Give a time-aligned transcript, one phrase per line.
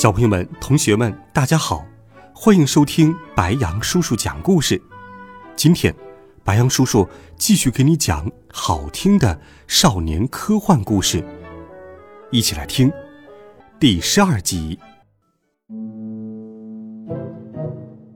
[0.00, 1.84] 小朋友们、同学们，大家好，
[2.32, 4.80] 欢迎收听白杨叔叔讲故事。
[5.54, 5.94] 今天，
[6.42, 9.38] 白杨叔叔继续给你讲好听的
[9.68, 11.22] 少年科幻故事，
[12.30, 12.90] 一起来听
[13.78, 14.78] 第十二集。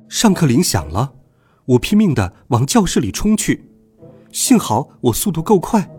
[0.09, 1.13] 上课铃响了，
[1.67, 3.71] 我拼命的往教室里冲去，
[4.33, 5.91] 幸好我速度够快，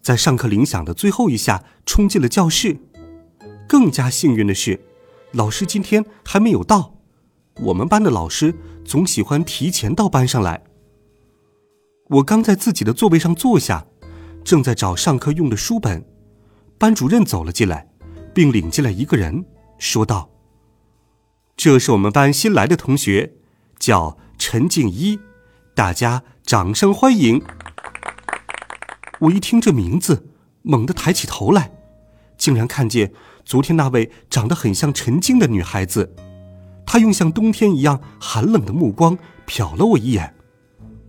[0.00, 2.78] 在上课铃响的最后一下冲进了教室。
[3.66, 4.80] 更加幸运的是。
[5.36, 6.94] 老师今天还没有到，
[7.56, 8.54] 我们班的老师
[8.86, 10.62] 总喜欢提前到班上来。
[12.08, 13.86] 我刚在自己的座位上坐下，
[14.42, 16.02] 正在找上课用的书本，
[16.78, 17.86] 班主任走了进来，
[18.32, 19.44] 并领进来一个人，
[19.76, 20.30] 说道
[21.54, 23.34] ：“这是我们班新来的同学，
[23.78, 25.20] 叫陈静一，
[25.74, 27.42] 大家掌声欢迎。”
[29.20, 30.30] 我一听这名字，
[30.62, 31.72] 猛地抬起头来，
[32.38, 33.12] 竟然看见。
[33.46, 36.12] 昨天那位长得很像陈静的女孩子，
[36.84, 39.16] 她用像冬天一样寒冷的目光
[39.46, 40.34] 瞟了我一眼，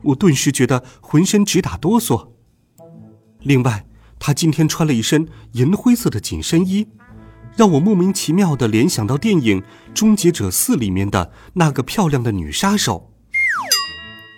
[0.04, 2.30] 我顿时觉得浑身直打哆嗦。
[3.40, 3.88] 另外，
[4.20, 6.88] 她今天穿了一身银灰色的紧身衣，
[7.56, 9.62] 让我莫名其妙的联想到电影
[9.96, 13.12] 《终结者四》里面的那个漂亮的女杀手。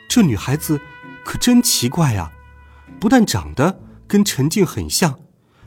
[0.07, 0.79] 这女孩子
[1.25, 2.31] 可真奇怪啊，
[2.97, 5.19] 不但长得跟陈静很像。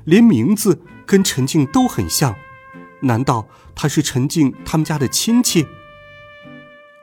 [0.04, 2.34] 连名字跟陈静都很像，
[3.00, 5.66] 难道她是陈静他们家的亲戚？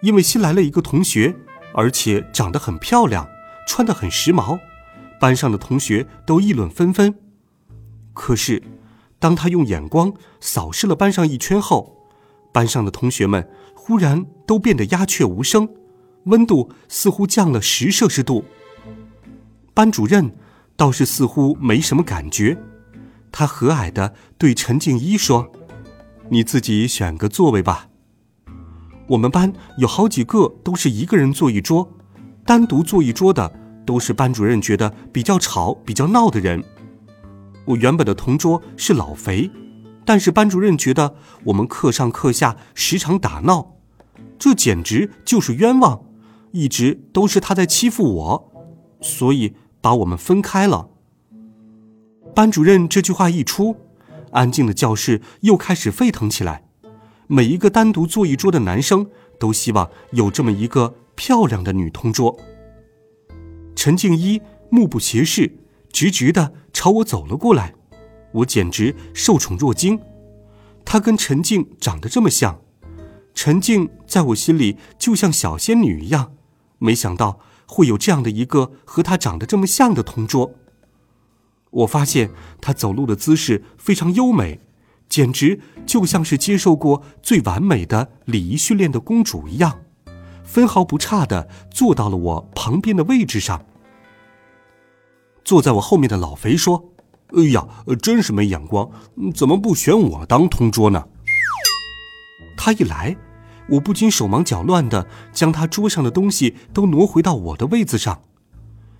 [0.01, 1.35] 因为新来了一个同学，
[1.73, 3.27] 而且长得很漂亮，
[3.67, 4.59] 穿得很时髦，
[5.19, 7.13] 班上的同学都议论纷纷。
[8.13, 8.63] 可是，
[9.19, 11.97] 当他用眼光扫视了班上一圈后，
[12.53, 15.67] 班上的同学们忽然都变得鸦雀无声，
[16.25, 18.45] 温度似乎降了十摄氏度。
[19.73, 20.33] 班主任
[20.75, 22.57] 倒是似乎没什么感觉。
[23.31, 25.51] 他和蔼的对陈静一说
[26.29, 27.87] ：“你自己选个座位吧。
[29.07, 31.91] 我们班有好几个都是一个人坐一桌，
[32.45, 33.51] 单独坐一桌的
[33.85, 36.63] 都是班主任觉得比较吵、比较闹的人。
[37.65, 39.49] 我原本的同桌是老肥，
[40.05, 41.15] 但是班主任觉得
[41.45, 43.77] 我们课上课下时常打闹，
[44.37, 46.03] 这简直就是冤枉，
[46.51, 48.51] 一直都是他在欺负我，
[49.01, 50.89] 所以把我们分开了。”
[52.39, 53.75] 班主任这句话一出，
[54.31, 56.63] 安静的教室又开始沸腾起来。
[57.27, 59.05] 每一个单独坐一桌的男生
[59.37, 62.39] 都希望有这么一个漂亮的女同桌。
[63.75, 65.51] 陈静一目不斜视，
[65.91, 67.73] 直直的朝我走了过来，
[68.31, 69.99] 我简直受宠若惊。
[70.85, 72.61] 她跟陈静长得这么像，
[73.33, 76.31] 陈静在我心里就像小仙女一样，
[76.77, 80.53] 没想到会有这样的一个和她长得这么像的同桌。
[81.71, 82.31] 我发现
[82.61, 84.59] 她走路的姿势非常优美，
[85.07, 89.79] 简直就像是接受过最完美的礼仪训练的公主一样，
[90.43, 93.65] 分毫不差的坐到了我旁边的位置上。
[95.43, 96.91] 坐在我后面的老肥说
[97.35, 97.67] ：“哎呀，
[98.01, 98.89] 真是没眼光，
[99.33, 101.07] 怎么不选我当同桌呢？”
[102.55, 103.15] 他一来，
[103.69, 108.21] 我不禁手忙脚乱的将他桌上的东西都挪回到我的位子上。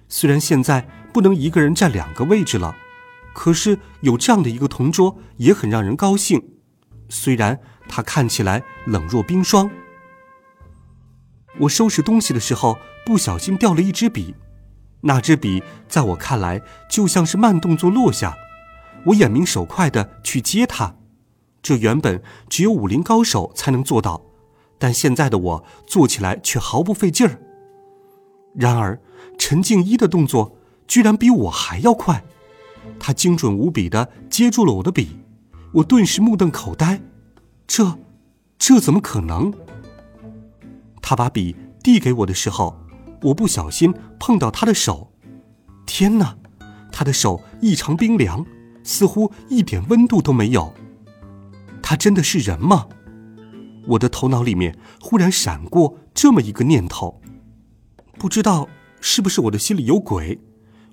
[0.07, 2.75] 虽然现在不能一个人占两个位置了，
[3.33, 6.41] 可是有这样的一个同桌也很让人高兴。
[7.09, 9.69] 虽然他看起来冷若冰霜。
[11.61, 14.35] 我收拾东西的时候不小心掉了一支笔，
[15.01, 18.37] 那支笔在我看来就像是慢动作落下，
[19.05, 20.95] 我眼明手快的去接它，
[21.61, 24.21] 这原本只有武林高手才能做到，
[24.77, 27.39] 但现在的我做起来却毫不费劲儿。
[28.55, 29.01] 然而。
[29.37, 30.57] 陈静一的动作
[30.89, 32.25] 居然比我还要快，
[32.99, 35.19] 他精准无比的接住了我的笔，
[35.71, 36.99] 我顿时目瞪口呆，
[37.67, 37.99] 这，
[38.57, 39.53] 这怎么可能？
[40.99, 42.75] 他把笔递给我的时候，
[43.21, 45.11] 我不小心碰到他的手，
[45.85, 46.35] 天哪，
[46.91, 48.43] 他的手异常冰凉，
[48.83, 50.73] 似乎一点温度都没有。
[51.83, 52.87] 他真的是人吗？
[53.85, 57.21] 我的头脑里面忽然闪过这么一个念头，
[58.17, 58.67] 不知道。
[59.01, 60.37] 是不是我的心里有鬼？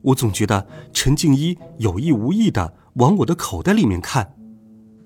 [0.07, 4.37] 我总觉得陈静一有意无意的往我的口袋里面看，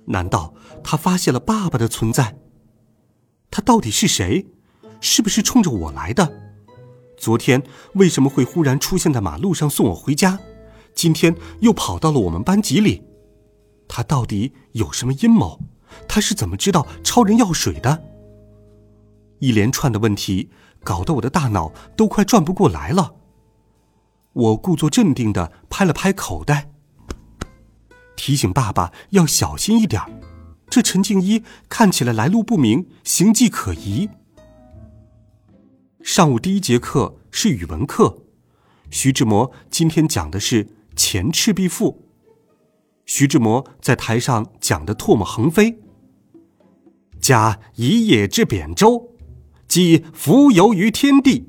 [0.06, 0.52] 难道
[0.84, 2.36] 他发现了爸爸的存在？
[3.50, 4.46] 他到底是谁？
[5.00, 6.30] 是不是冲着我来的？
[7.16, 7.62] 昨天
[7.94, 10.38] 为什么会忽然出现在马路上送我回家？
[10.94, 13.02] 今天又跑到了我们班级里？
[13.88, 15.58] 他到底有什么阴谋？
[16.06, 18.02] 他是怎么知道超人药水的？
[19.38, 20.50] 一连串的问题
[20.84, 23.14] 搞得我的大脑都快转不过来了。
[24.32, 26.70] 我故作镇定的拍了拍口袋，
[28.16, 30.00] 提醒爸爸要小心一点
[30.68, 34.08] 这陈静一看起来来路不明，形迹可疑。
[36.00, 38.22] 上午第一节课是语文课，
[38.88, 41.92] 徐志摩今天讲的是《前赤壁赋》。
[43.04, 45.80] 徐志摩在台上讲的唾沫横飞。
[47.20, 49.10] 驾一叶之扁舟，
[49.66, 51.48] 即浮游于天地。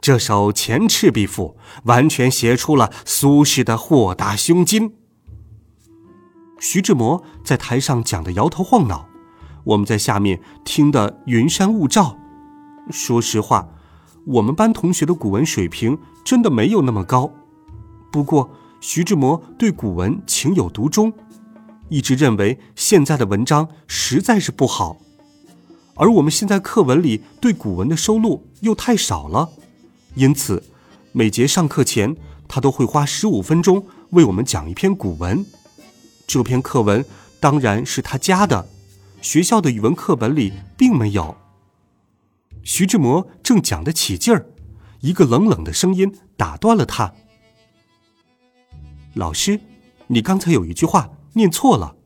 [0.00, 4.94] 这首《前赤壁赋》完全写出了苏轼的豁达胸襟。
[6.58, 9.06] 徐志摩在台上讲的摇头晃脑，
[9.64, 12.16] 我们在下面听得云山雾罩。
[12.90, 13.68] 说实话，
[14.26, 17.30] 我们班同学的古文水平真的没有那么高。
[18.10, 18.50] 不过
[18.80, 21.12] 徐志摩对古文情有独钟，
[21.90, 24.96] 一直认为现在的文章实在是不好，
[25.96, 29.50] 而我们现在课文里对古文的收录又太少了。
[30.14, 30.62] 因此，
[31.12, 32.16] 每节上课前，
[32.48, 35.46] 他都会花十五分钟为我们讲一篇古文。
[36.26, 37.04] 这篇课文
[37.38, 38.68] 当然是他加的，
[39.22, 41.36] 学校的语文课本里并没有。
[42.62, 44.46] 徐志摩正讲得起劲儿，
[45.00, 47.14] 一个冷冷的声音打断了他
[49.14, 49.60] ：“老师，
[50.08, 51.96] 你刚才有一句话念错了，‘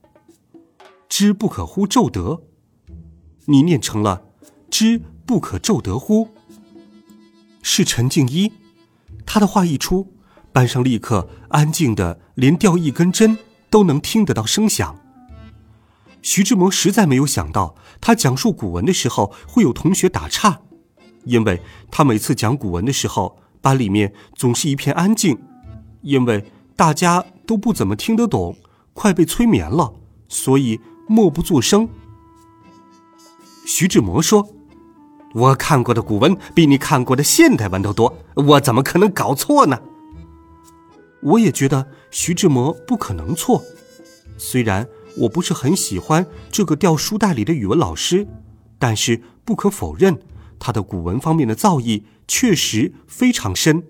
[1.09, 2.43] 知不可乎骤得’，
[3.45, 4.25] 你念成了
[4.69, 6.29] ‘知不可骤得乎’。”
[7.67, 8.53] 是陈静一，
[9.25, 10.13] 他的话一出，
[10.53, 13.39] 班上立刻安静的，连掉一根针
[13.71, 14.95] 都能听得到声响。
[16.21, 20.61] 徐志摩实在没有想到，他讲述古文的时候会有同学打岔，
[21.23, 21.59] 因为
[21.89, 25.35] 他每次讲古文的时候，班里面总是一片安静，
[26.03, 26.45] 因为
[26.75, 28.55] 大家都不怎么听得懂，
[28.93, 29.95] 快被催眠了，
[30.29, 31.89] 所以默不作声。
[33.65, 34.54] 徐志摩说。
[35.35, 39.81] 我看过的古文比你看过的现代文都多，我怎么可能搞错呢？
[41.21, 43.61] 我也觉得徐志摩不可能错，
[44.37, 44.87] 虽然
[45.17, 48.25] 我不是很喜欢这个掉书袋里的语文老师，
[48.79, 50.17] 但是不可否认，
[50.57, 53.83] 他的古文方面的造诣确实非常深。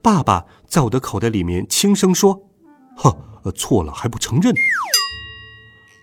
[0.00, 2.46] 爸爸在我的口袋里面轻声说
[2.94, 4.54] ：“呵，错了还不承认？”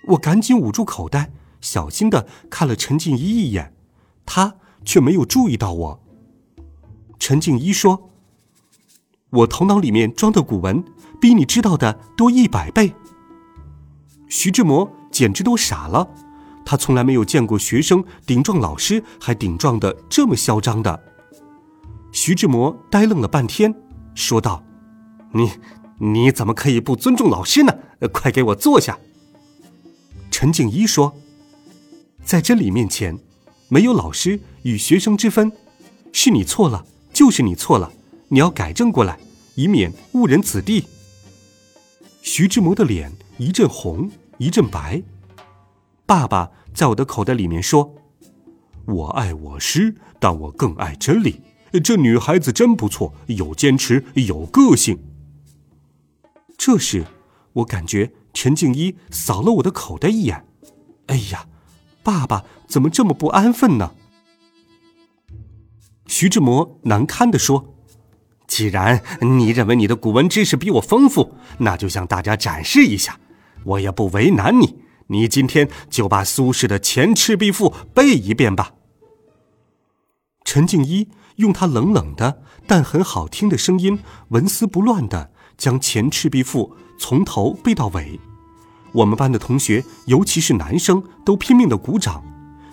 [0.10, 1.32] 我赶紧捂住口袋。
[1.62, 3.74] 小心的看了陈静一一眼，
[4.26, 6.00] 他却没有注意到我。
[7.20, 8.10] 陈静一说
[9.32, 10.84] ：“我头脑里面装的古文
[11.20, 12.94] 比你知道的多一百倍。”
[14.30, 16.08] 徐志摩简直都傻了，
[16.66, 21.04] 他从来没有见过学生顶撞老师还顶撞的这么嚣张的。
[22.12, 23.76] 徐志摩呆愣了半天，
[24.16, 24.64] 说道
[25.34, 25.52] ：“你
[26.00, 27.74] 你怎么可以不尊重老师呢？
[28.14, 28.98] 快给我坐下。”
[30.32, 31.14] 陈静一说。
[32.30, 33.18] 在真理面前，
[33.70, 35.52] 没有老师与学生之分，
[36.14, 37.92] 是你错了，就是你错了，
[38.28, 39.18] 你要改正过来，
[39.56, 40.86] 以免误人子弟。
[42.22, 45.02] 徐志摩的脸一阵红一阵白。
[46.06, 47.96] 爸爸在我的口袋里面说
[48.86, 51.42] ：“我爱我师，但我更爱真理。
[51.84, 55.00] 这女孩子真不错，有坚持，有个性。”
[56.56, 57.08] 这时，
[57.54, 60.46] 我感觉陈静一扫了我的口袋一眼。
[61.08, 61.48] 哎呀！
[62.04, 63.92] 爸爸怎么这么不安分呢？
[66.08, 67.76] 徐志摩难堪地说
[68.48, 73.20] ：“既然你认为你的古文知识比我丰富，那就向大家展示一下。
[73.64, 74.76] 我也不为难你，
[75.08, 78.74] 你今天就把苏轼的《前赤壁赋》背一遍吧。”
[80.44, 88.20] 陈静一用他冷冷的但很好听的声音，纹丝不乱的将《前赤壁赋》从头背到尾。
[88.92, 92.24] 我们班的同学，尤其是男生，都拼命的鼓掌，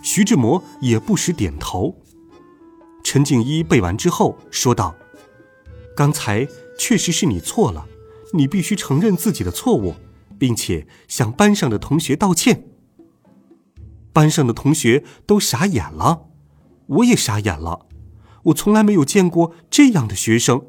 [0.02, 1.94] 徐志摩也不时点头。
[3.04, 4.94] 陈静一背完之后说道
[5.94, 7.86] ：“刚才确实是你错了，
[8.32, 9.94] 你必须承认自己的错误，
[10.38, 12.64] 并且向班上的同学道歉。”
[14.12, 16.28] 班上的同学都傻眼了，
[16.86, 17.86] 我也傻眼了，
[18.44, 20.64] 我从来没有见过这样的学生，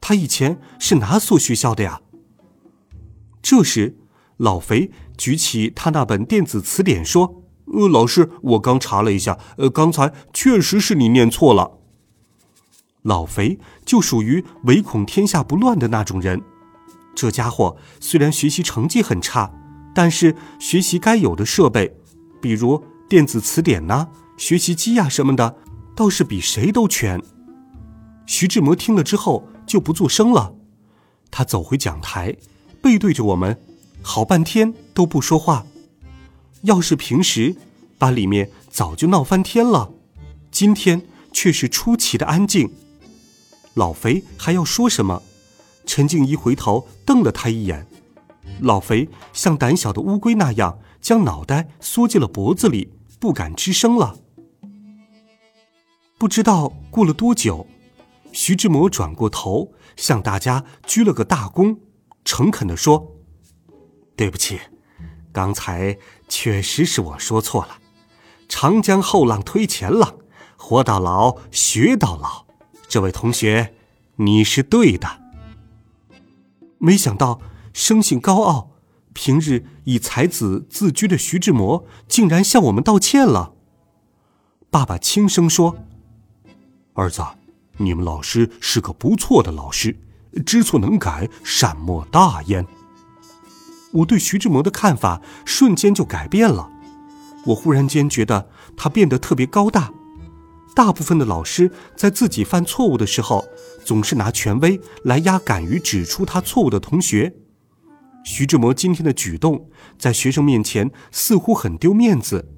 [0.00, 2.00] 他以前是哪所学校的呀？
[3.42, 3.98] 这时。
[4.36, 11.78] 老肥举起他那本电子词典说：“呃，老师，我刚查了一下，呃，刚才确实是你念错了。”
[13.02, 16.42] 老肥就属于唯恐天下不乱的那种人。
[17.14, 19.50] 这家伙虽然学习成绩很差，
[19.94, 21.96] 但是学习该有的设备，
[22.42, 25.56] 比如电子词典呐、学习机呀什么的，
[25.94, 27.22] 倒是比谁都全。
[28.26, 30.54] 徐志摩听了之后就不作声了，
[31.30, 32.36] 他走回讲台，
[32.82, 33.58] 背对着我们，
[34.06, 35.66] 好半天都不说话。
[36.62, 37.56] 要是平时，
[37.98, 39.90] 班里面早就闹翻天了，
[40.52, 42.70] 今天却是出奇的安静。
[43.74, 45.24] 老肥还要说什么，
[45.84, 47.84] 陈静怡回头瞪了他一眼，
[48.60, 54.16] 老肥像胆小的乌龟那样将脑袋缩进了脖子里，不敢吱声了。
[56.16, 57.66] 不知道过了多久，
[58.30, 61.76] 徐志摩转过头向大家鞠了个大躬，
[62.24, 63.12] 诚恳地说
[64.16, 64.58] ：“对不起，
[65.32, 67.78] 刚才确实是我说错了。
[68.48, 70.16] 长江后浪推前浪，
[70.56, 72.46] 活到老学到老。
[72.88, 73.74] 这位同学，
[74.16, 75.20] 你是对的。”
[76.78, 77.40] 没想到
[77.72, 78.70] 生性高傲、
[79.12, 83.52] 平日以才子自居的徐志摩，竟然向我们道歉了。
[84.70, 85.76] 爸爸轻声说
[86.94, 87.22] ：“儿子，
[87.78, 89.98] 你们老师是个不错的老师，
[90.44, 92.66] 知错能改，善莫大焉。”
[93.96, 96.70] 我对徐志摩的看法瞬间就改变了。
[97.46, 99.92] 我忽然间觉得他变得特别高大。
[100.74, 103.46] 大部分的老师在自己犯错误的时候，
[103.84, 107.34] 总是拿权威来压敢于指出他错误的同学。
[108.24, 112.52] 徐志摩今天的举动，在学生面前似乎很丢面子，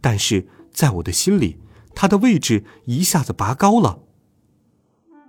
[0.00, 1.58] 但是在我的心里，
[1.94, 4.00] 他的位置一下子拔高了。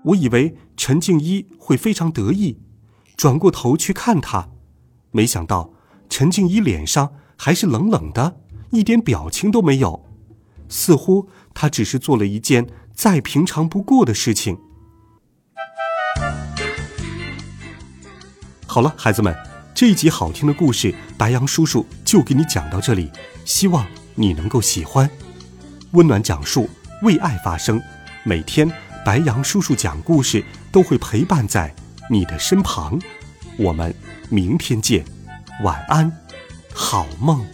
[0.03, 2.59] 我以为陈静一会非常得意，
[3.15, 4.49] 转过头去看他，
[5.11, 5.71] 没想到
[6.09, 8.37] 陈静怡脸上还是冷冷的，
[8.71, 10.05] 一点表情都没有，
[10.69, 14.57] 似乎她只是做了一件再平常不过的事情。
[18.65, 19.35] 好了，孩子们，
[19.73, 23.09] 这一集好听的故事，白羊叔叔就给你讲到这里，
[23.45, 25.09] 希望你能够喜欢。
[25.91, 26.69] 温暖讲述，
[27.01, 27.81] 为爱发声，
[28.23, 28.69] 每天
[29.05, 31.73] 白羊叔叔讲故事都会陪伴在
[32.09, 32.99] 你的身旁。
[33.57, 33.95] 我们
[34.29, 35.05] 明天见，
[35.63, 36.11] 晚安，
[36.73, 37.45] 好梦。